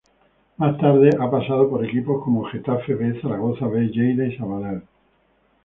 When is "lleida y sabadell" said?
3.89-4.81